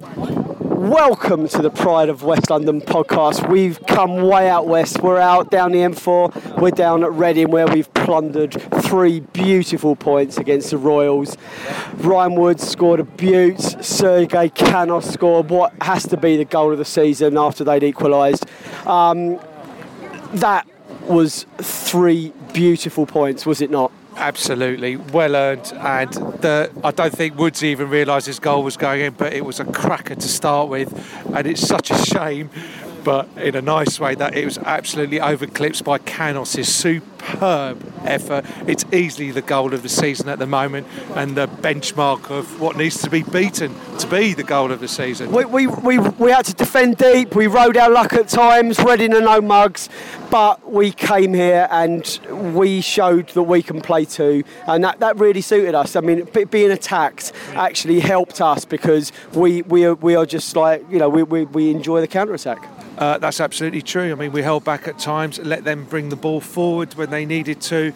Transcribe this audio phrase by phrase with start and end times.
[0.00, 3.46] Welcome to the Pride of West London podcast.
[3.50, 5.02] We've come way out west.
[5.02, 6.58] We're out down the M4.
[6.58, 11.36] We're down at Reading where we've plundered three beautiful points against the Royals.
[11.96, 13.60] Ryan Woods scored a beaut.
[13.60, 18.46] Sergi Canos scored what has to be the goal of the season after they'd equalised.
[18.86, 19.38] Um,
[20.32, 20.66] that
[21.02, 23.92] was three beautiful points, was it not?
[24.20, 29.00] Absolutely, well earned, and the, I don't think Woods even realised his goal was going
[29.00, 30.92] in, but it was a cracker to start with,
[31.34, 32.50] and it's such a shame,
[33.04, 38.44] but in a nice way that it was absolutely overclipped by Canos' superb effort.
[38.66, 42.76] It's easily the goal of the season at the moment, and the benchmark of what
[42.76, 45.30] needs to be beaten to be the goal of the season.
[45.32, 49.14] We, we, we, we had to defend deep, we rode our luck at times, Reading
[49.14, 49.88] and no mugs,
[50.30, 52.20] but we came here and
[52.54, 55.96] we showed that we can play too, and that, that really suited us.
[55.96, 60.84] I mean, being attacked actually helped us because we, we, are, we are just like,
[60.90, 62.69] you know, we, we, we enjoy the counter attack.
[62.98, 64.12] Uh, that's absolutely true.
[64.12, 67.24] I mean, we held back at times, let them bring the ball forward when they
[67.24, 67.92] needed to.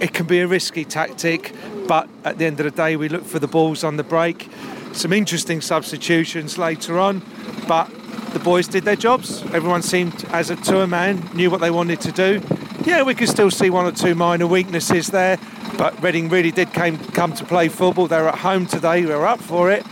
[0.00, 1.52] It can be a risky tactic,
[1.86, 4.48] but at the end of the day, we look for the balls on the break.
[4.92, 7.22] Some interesting substitutions later on,
[7.66, 7.90] but
[8.32, 9.42] the boys did their jobs.
[9.54, 12.42] Everyone seemed, as a tour man, knew what they wanted to do.
[12.84, 15.38] Yeah, we could still see one or two minor weaknesses there,
[15.76, 18.06] but Reading really did came, come to play football.
[18.06, 19.84] They were at home today, they were up for it,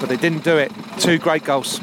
[0.00, 0.72] but they didn't do it.
[0.98, 1.80] Two great goals.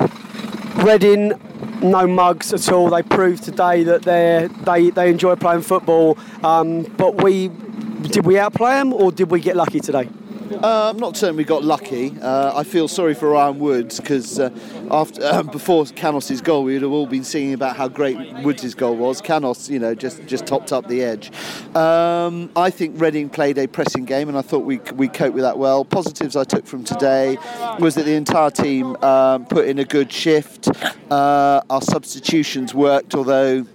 [0.77, 1.33] Reading,
[1.81, 2.89] no mugs at all.
[2.89, 6.17] They proved today that they they they enjoy playing football.
[6.43, 10.09] Um, but we did we outplay them or did we get lucky today?
[10.51, 12.15] Uh, I'm not certain we got lucky.
[12.21, 14.49] Uh, I feel sorry for Ryan Woods because uh,
[14.91, 18.73] after uh, before Canos' goal, we would have all been singing about how great Woods'
[18.75, 19.21] goal was.
[19.21, 21.31] Canos, you know, just just topped up the edge.
[21.75, 25.43] Um, I think Reading played a pressing game, and I thought we we coped with
[25.43, 25.85] that well.
[25.85, 27.37] Positives I took from today
[27.79, 30.67] was that the entire team um, put in a good shift.
[31.11, 33.65] Uh, our substitutions worked, although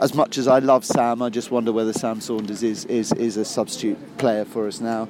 [0.00, 3.36] as much as I love Sam, I just wonder whether Sam Saunders is is, is
[3.36, 5.02] a substitute player for us now.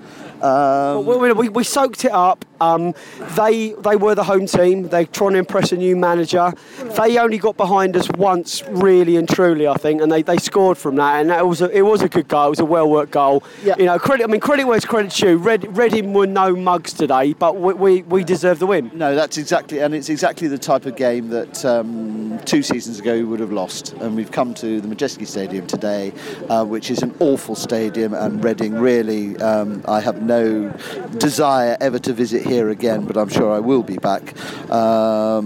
[0.42, 2.44] Um, Well, we, we, we soaked it up.
[2.60, 2.94] Um,
[3.36, 4.88] they they were the home team.
[4.88, 6.52] They're trying to impress a new manager.
[6.96, 10.78] They only got behind us once, really and truly, I think, and they, they scored
[10.78, 11.20] from that.
[11.20, 12.46] And that was a, it was a good goal.
[12.46, 13.42] It was a well worked goal.
[13.64, 13.74] Yeah.
[13.76, 14.22] You know, credit.
[14.22, 15.38] I mean, credit where it's credit's due.
[15.38, 18.92] Red, Reading were no mugs today, but we, we, we deserve the win.
[18.94, 23.14] No, that's exactly, and it's exactly the type of game that um, two seasons ago
[23.14, 23.94] we would have lost.
[23.94, 26.12] And we've come to the Madejski Stadium today,
[26.48, 30.70] uh, which is an awful stadium, and Reading really, um, I have no
[31.18, 34.38] desire ever to visit here again, but I'm sure I will be back.
[34.70, 35.39] Um,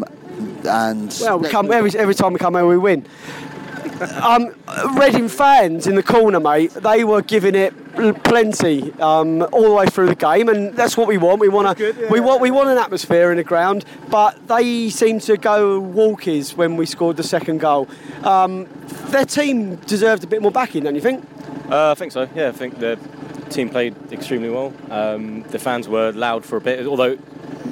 [0.66, 3.06] and Well, we come every, every time we come here, we win.
[4.22, 4.54] Um,
[4.96, 6.72] Reading fans in the corner, mate.
[6.72, 7.72] They were giving it
[8.24, 11.40] plenty um, all the way through the game, and that's what we want.
[11.40, 15.22] We want a, we want we want an atmosphere in the ground, but they seemed
[15.22, 17.88] to go walkies when we scored the second goal.
[18.24, 18.66] Um,
[19.10, 21.24] their team deserved a bit more backing, don't you think?
[21.70, 22.28] Uh, I think so.
[22.34, 22.98] Yeah, I think the
[23.50, 24.72] team played extremely well.
[24.90, 27.16] Um, the fans were loud for a bit, although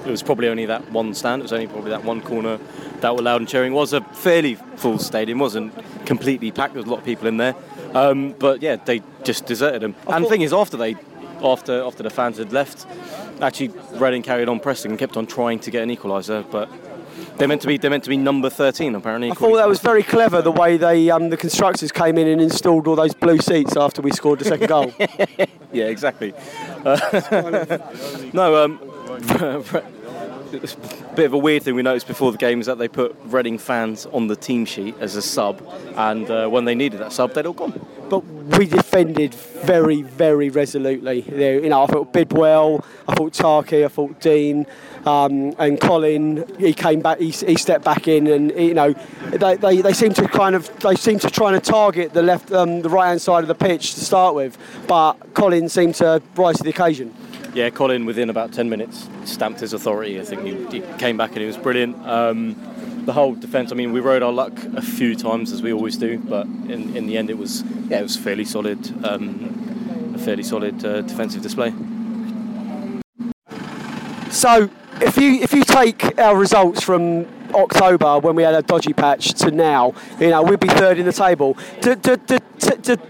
[0.05, 1.41] it was probably only that one stand.
[1.41, 2.59] It was only probably that one corner
[3.01, 3.73] that were loud and cheering.
[3.73, 5.39] It was a fairly full stadium.
[5.39, 5.73] wasn't
[6.07, 6.75] completely packed.
[6.75, 7.55] There was a lot of people in there.
[7.95, 9.95] Um, but yeah, they just deserted them.
[10.09, 10.97] And the thing is, after they,
[11.43, 12.87] after after the fans had left,
[13.41, 16.71] actually Reading carried on pressing and kept on trying to get an equaliser, but.
[17.37, 17.79] They're meant to be.
[17.79, 19.31] They're meant to be number 13, apparently.
[19.31, 22.41] I thought that was very clever the way they um, the constructors came in and
[22.41, 24.93] installed all those blue seats after we scored the second goal.
[25.73, 26.35] Yeah, exactly.
[26.85, 27.79] Uh,
[28.35, 28.79] no, um,
[31.15, 33.59] bit of a weird thing we noticed before the game is that they put Reading
[33.59, 35.63] fans on the team sheet as a sub,
[35.97, 37.81] and uh, when they needed that sub, they'd all gone.
[38.11, 38.25] But
[38.59, 41.23] we defended very, very resolutely.
[41.63, 44.67] You know, I thought Bidwell, I thought Tarky, I thought Dean,
[45.07, 46.45] um, and Colin.
[46.59, 48.93] He came back, he, he stepped back in, and you know,
[49.31, 52.53] they, they, they seem to kind of they seem to try to target the left,
[52.53, 56.23] um, the right hand side of the pitch to start with, but Colin seemed to
[56.37, 57.15] rise to the occasion.
[57.55, 60.19] Yeah, Colin within about 10 minutes stamped his authority.
[60.19, 61.97] I think he, he came back and he was brilliant.
[62.07, 62.57] Um,
[63.05, 65.99] the whole defence, I mean, we rode our luck a few times as we always
[65.99, 70.19] do, but in, in the end it was yeah, it was fairly solid, um, a
[70.19, 71.75] fairly solid uh, defensive display.
[74.31, 74.71] So
[75.03, 79.33] if you if you take our results from October when we had a dodgy patch
[79.35, 81.57] to now, you know, we'd be third in the table.
[81.81, 82.39] Do, do, do,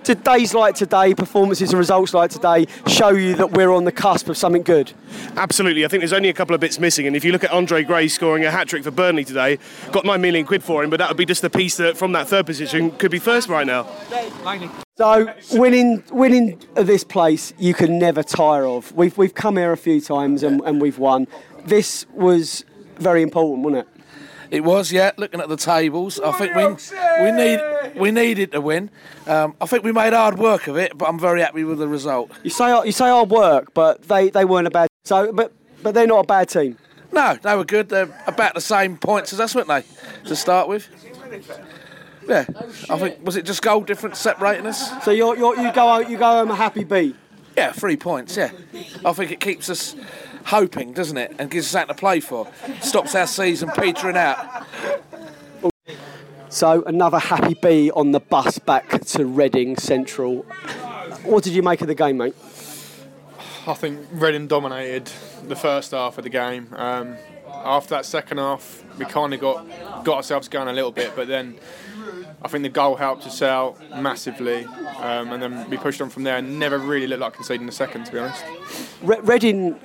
[0.03, 3.93] do, days like today, performances and results like today, show you that we're on the
[3.93, 4.93] cusp of something good?
[5.37, 5.85] Absolutely.
[5.85, 7.06] I think there's only a couple of bits missing.
[7.06, 9.59] And if you look at Andre Gray scoring a hat trick for Burnley today,
[9.91, 12.12] got 9 million quid for him, but that would be just the piece that from
[12.12, 13.87] that third position could be first right now.
[14.97, 18.93] So winning winning this place you can never tire of.
[18.93, 21.27] We've, we've come here a few times and, and we've won.
[21.65, 22.65] This was
[22.97, 24.01] very important, wasn't it?
[24.52, 25.12] It was, yeah.
[25.16, 27.58] Looking at the tables, I think we we need
[27.96, 28.90] we needed to win.
[29.26, 31.88] Um, I think we made hard work of it, but I'm very happy with the
[31.88, 32.31] result.
[32.43, 34.88] You say you say hard work, but they, they weren't a bad.
[35.04, 35.52] So, but
[35.82, 36.76] but they're not a bad team.
[37.12, 37.88] No, they were good.
[37.88, 39.84] They're about the same points as us, weren't they?
[40.26, 40.87] To start with.
[42.28, 42.44] Yeah,
[42.90, 45.02] I think was it just goal difference separating us?
[45.02, 47.16] So you're, you're, you go out, you go home a happy beat.
[47.56, 48.37] Yeah, three points.
[48.37, 48.50] Yeah,
[49.02, 49.96] I think it keeps us
[50.44, 51.35] hoping, doesn't it?
[51.39, 52.49] And gives us something to play for.
[52.81, 54.67] Stops our season petering out.
[56.49, 60.43] So another happy bee on the bus back to Reading Central.
[61.25, 62.35] What did you make of the game, mate?
[63.67, 65.11] I think Reading dominated
[65.47, 66.69] the first half of the game.
[66.73, 67.17] Um,
[67.49, 71.29] after that second half, we kind of got got ourselves going a little bit, but
[71.29, 71.56] then
[72.44, 74.65] I think the goal helped us out massively,
[74.99, 77.73] um, and then we pushed on from there and never really looked like conceding the
[77.73, 78.44] second, to be honest.
[79.03, 79.79] Re- Reading,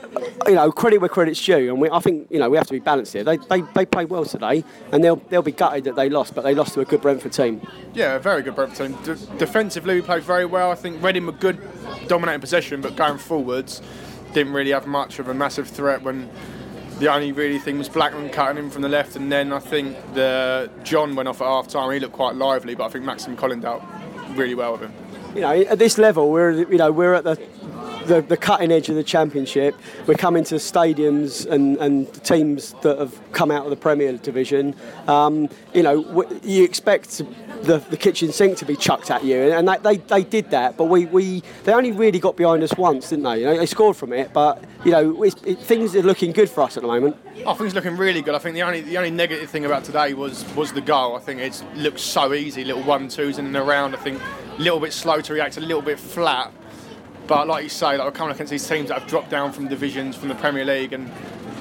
[0.47, 2.73] you know, credit where credit's due, and we, I think you know we have to
[2.73, 3.23] be balanced here.
[3.23, 6.41] They, they, they played well today, and they'll they'll be gutted that they lost, but
[6.41, 7.61] they lost to a good Brentford team.
[7.93, 9.15] Yeah, a very good Brentford team.
[9.15, 10.71] D- defensively, we played very well.
[10.71, 11.59] I think Reading were good,
[12.07, 13.83] dominating possession, but going forwards,
[14.33, 16.29] didn't really have much of a massive threat when
[16.99, 19.95] the only really thing was Blackman cutting in from the left, and then I think
[20.13, 21.91] the John went off at half time.
[21.91, 23.83] He looked quite lively, but I think Maxime Colin dealt
[24.31, 24.93] really well with him.
[25.35, 27.35] You know, at this level, we're you know we're at the
[28.07, 29.75] the, the, cutting edge of the championship.
[30.05, 34.75] We're coming to stadiums and, and teams that have come out of the Premier Division.
[35.07, 37.21] Um, you know, you expect
[37.63, 40.77] the, the kitchen sink to be chucked at you, and they, they, they did that.
[40.77, 43.39] But we, we they only really got behind us once, didn't they?
[43.39, 46.61] You know, they scored from it, but you know it, things are looking good for
[46.61, 47.17] us at the moment.
[47.35, 48.35] Think it's looking really good.
[48.35, 51.15] I think the only the only negative thing about today was was the goal.
[51.15, 53.95] I think it looks so easy, little one twos in and around.
[53.95, 54.21] I think
[54.57, 56.51] a little bit slow to react, a little bit flat.
[57.27, 59.67] But like you say, like we're coming against these teams that have dropped down from
[59.67, 61.11] divisions from the Premier League, and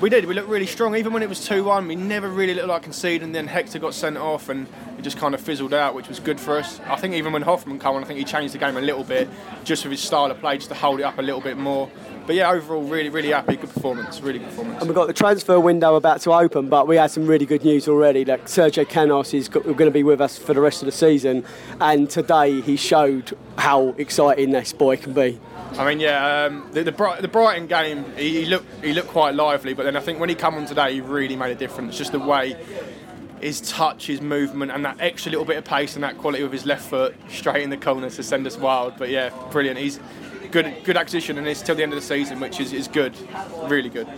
[0.01, 0.27] we did.
[0.27, 1.89] We looked really strong, even when it was two-one.
[1.89, 3.33] We never really looked like conceding.
[3.33, 6.39] Then Hector got sent off, and it just kind of fizzled out, which was good
[6.39, 6.79] for us.
[6.87, 9.05] I think even when Hofmann came on, I think he changed the game a little
[9.05, 9.29] bit,
[9.65, 11.91] just with his style of play, just to hold it up a little bit more.
[12.27, 13.57] But yeah, overall, really, really happy.
[13.57, 14.81] Good performance, really good performance.
[14.81, 17.65] And we've got the transfer window about to open, but we had some really good
[17.65, 18.25] news already.
[18.25, 21.45] Like Sergio Canos is going to be with us for the rest of the season,
[21.81, 25.41] and today he showed how exciting this boy can be.
[25.79, 29.35] I mean, yeah, um, the, the, the, Brighton game, he, he, looked he looked quite
[29.35, 31.99] lively, but then I think when he came on today, he really made a difference.
[31.99, 32.57] Just the way
[33.41, 36.53] his touch, his movement, and that extra little bit of pace and that quality with
[36.53, 38.95] his left foot straight in the corner to send us wild.
[38.97, 39.79] But yeah, brilliant.
[39.79, 40.01] He's
[40.51, 43.15] good good acquisition, and it's till the end of the season, which is, is good,
[43.69, 44.09] really good.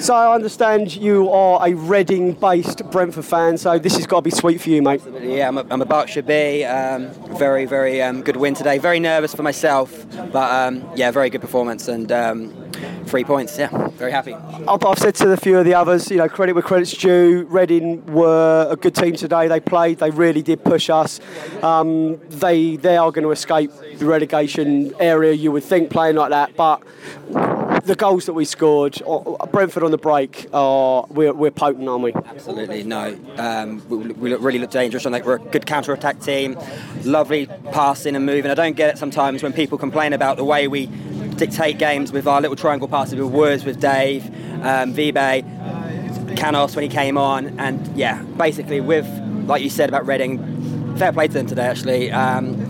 [0.00, 4.30] So I understand you are a Reading-based Brentford fan, so this has got to be
[4.30, 5.02] sweet for you, mate.
[5.20, 6.64] Yeah, I'm a, I'm a Berkshire B.
[6.64, 8.78] Um, very, very um, good win today.
[8.78, 12.50] Very nervous for myself, but um, yeah, very good performance and um,
[13.10, 13.58] three points.
[13.58, 14.34] Yeah, very happy.
[14.34, 17.46] I've said to a few of the others, you know, credit where credit's due.
[17.50, 19.48] Reading were a good team today.
[19.48, 19.98] They played.
[19.98, 21.20] They really did push us.
[21.62, 26.30] Um, they they are going to escape the relegation area, you would think, playing like
[26.30, 26.82] that, but
[27.84, 29.00] the goals that we scored,
[29.50, 32.12] Brentford on the break, are we're, we're potent, aren't we?
[32.12, 33.18] Absolutely, no.
[33.36, 35.06] Um, we, we look, really look dangerous.
[35.06, 36.58] I think we're a good counter attack team,
[37.04, 38.50] lovely passing and moving.
[38.50, 40.88] I don't get it sometimes when people complain about the way we
[41.40, 44.26] dictate games with our little triangle passes with Woods, with Dave,
[44.62, 49.08] um, Vibe, Canos when he came on, and yeah, basically with
[49.46, 52.12] like you said about Reading, fair play to them today actually.
[52.12, 52.66] Um,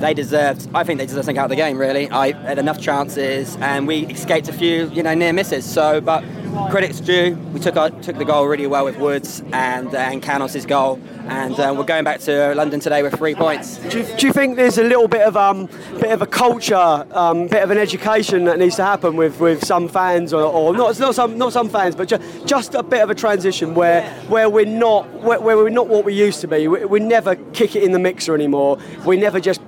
[0.00, 0.66] they deserved.
[0.74, 1.78] I think they deserved something out of the game.
[1.78, 5.64] Really, I had enough chances, and we escaped a few, you know, near misses.
[5.64, 6.24] So, but
[6.70, 7.36] credit's due.
[7.52, 11.00] We took our, took the goal really well with Woods and uh, and Canos' goal,
[11.28, 13.78] and uh, we're going back to London today with three points.
[13.78, 15.66] Do you, do you think there's a little bit of um,
[16.00, 19.64] bit of a culture, um, bit of an education that needs to happen with, with
[19.64, 23.02] some fans, or, or not not some not some fans, but ju- just a bit
[23.02, 26.48] of a transition where where we're not where, where we're not what we used to
[26.48, 26.68] be.
[26.68, 28.78] We, we never kick it in the mixer anymore.
[29.04, 29.60] We never just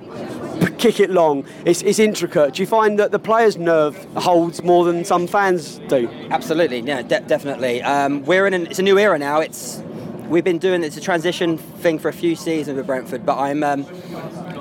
[0.79, 1.45] kick it long.
[1.65, 2.55] It's, it's intricate.
[2.55, 6.09] Do you find that the players' nerve holds more than some fans do?
[6.31, 7.83] Absolutely, yeah, de- definitely.
[7.83, 9.41] Um, we're in an, it's a new era now.
[9.41, 9.83] It's
[10.27, 13.61] we've been doing it's a transition thing for a few seasons with Brentford, but I'm
[13.63, 13.85] um,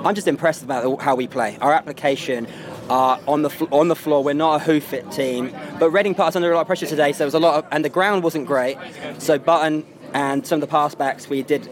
[0.05, 1.57] I'm just impressed about how we play.
[1.61, 2.47] Our application.
[2.91, 6.15] Uh, on the fl- on the floor, we're not a hoof it team, but Reading
[6.15, 7.13] put us under a lot of pressure today.
[7.13, 8.79] So there was a lot of, and the ground wasn't great.
[9.19, 9.85] So Button
[10.15, 11.69] and some of the pass backs we did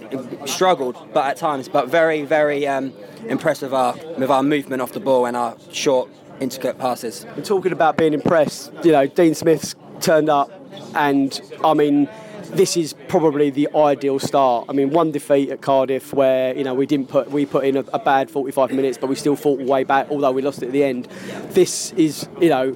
[0.46, 2.92] struggled, but at times, but very very um,
[3.28, 6.08] impressed with our with our movement off the ball and our short
[6.40, 7.26] intricate passes.
[7.36, 8.72] We're talking about being impressed.
[8.84, 10.50] You know, Dean Smith's turned up,
[10.94, 12.08] and I mean,
[12.50, 14.66] this is probably the ideal start.
[14.68, 17.76] I mean, one defeat at Cardiff where you know we didn't put we put in
[17.76, 20.66] a, a bad 45 minutes, but we still fought way back, although we lost it
[20.66, 21.06] at the end.
[21.50, 22.74] This is you know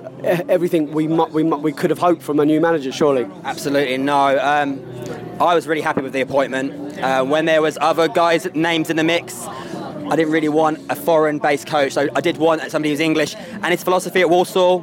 [0.49, 3.27] everything we mu- we mu- we could have hoped from a new manager, surely.
[3.45, 4.39] Absolutely no.
[4.39, 4.81] Um,
[5.41, 6.99] I was really happy with the appointment.
[6.99, 10.95] Uh, when there was other guys names in the mix, I didn't really want a
[10.95, 11.93] foreign-based coach.
[11.93, 13.35] So I did want somebody who's English.
[13.37, 14.81] And his philosophy at Walsall,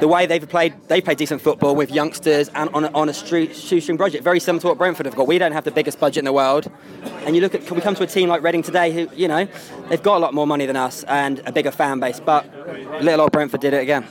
[0.00, 3.14] the way they've played, they played decent football with youngsters and on a, on a
[3.14, 5.26] street, shoestring budget, very similar to what Brentford have got.
[5.26, 6.70] We don't have the biggest budget in the world.
[7.24, 9.26] And you look at, can we come to a team like Reading today, who you
[9.26, 9.48] know,
[9.88, 12.20] they've got a lot more money than us and a bigger fan base.
[12.20, 12.46] But
[13.02, 14.06] little old Brentford did it again.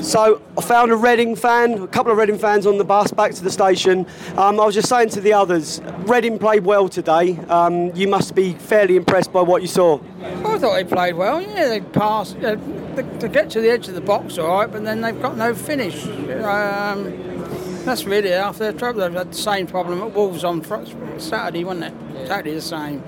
[0.00, 3.32] So I found a Reading fan, a couple of Reading fans on the bus back
[3.32, 4.06] to the station.
[4.36, 7.38] Um, I was just saying to the others, Reading played well today.
[7.48, 9.98] Um, you must be fairly impressed by what you saw.
[10.22, 11.40] I thought they played well.
[11.40, 12.56] Yeah, they passed uh,
[12.94, 15.38] they, to get to the edge of the box, all right, but then they've got
[15.38, 16.06] no finish.
[16.06, 19.00] Um, that's really after their trouble.
[19.00, 20.84] They've had the same problem at Wolves on fr-
[21.16, 22.28] Saturday, wasn't it?
[22.28, 23.02] Saturday the same.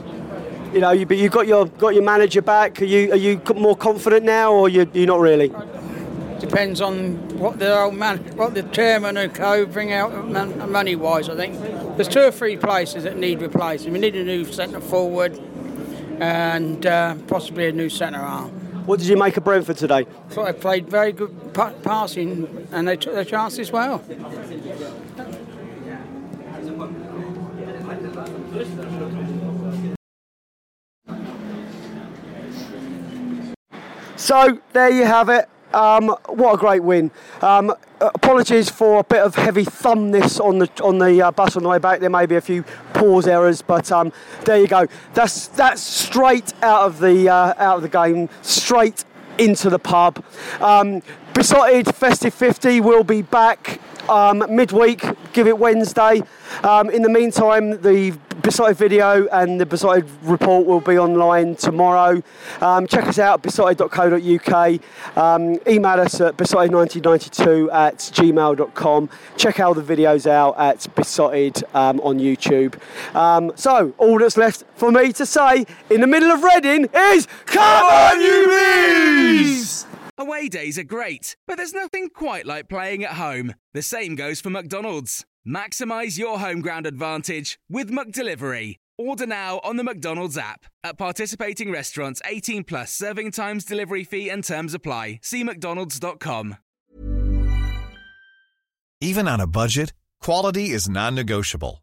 [0.72, 2.80] You know, you, but you got your got your manager back.
[2.80, 5.52] Are you are you more confident now, or you you not really?
[6.40, 10.28] Depends on what the old man, what the chairman and co bring out
[10.70, 11.28] money wise.
[11.28, 11.61] I think
[11.97, 13.92] there's two or three places that need replacing.
[13.92, 15.38] We need a new centre forward
[16.18, 18.50] and uh, possibly a new centre arm.
[18.87, 19.99] What did you make of Brentford today?
[19.99, 24.02] I thought they played very good pa- passing and they took their chances well.
[34.16, 35.49] So there you have it.
[35.72, 37.10] Um, what a great win.
[37.40, 41.62] Um, apologies for a bit of heavy thumbness on the on the uh, bus on
[41.62, 42.00] the way back.
[42.00, 44.12] There may be a few pause errors, but um,
[44.44, 44.86] there you go.
[45.14, 49.04] That's that's straight out of the uh, out of the game, straight
[49.38, 50.24] into the pub.
[50.60, 55.04] Um, Besotted Festive 50 will be back um, midweek.
[55.32, 56.22] Give it Wednesday.
[56.62, 62.22] Um, in the meantime, the Besotted video and the Besotted report will be online tomorrow.
[62.60, 64.80] Um, check us out, besotted.co.uk.
[65.16, 69.10] Um, email us at besotted1992 at gmail.com.
[69.36, 72.74] Check all the videos out at Besotted um, on YouTube.
[73.14, 77.28] Um, so, all that's left for me to say in the middle of Reading is
[77.46, 79.86] Come on, you bees!
[80.20, 83.54] Away days are great, but there's nothing quite like playing at home.
[83.72, 85.24] The same goes for McDonald's.
[85.48, 88.76] Maximise your home ground advantage with McDelivery.
[88.98, 90.66] Order now on the McDonald's app.
[90.84, 95.20] At participating restaurants, 18 plus serving times, delivery fee, and terms apply.
[95.22, 96.58] See McDonald's.com.
[99.00, 101.82] Even on a budget, quality is non-negotiable.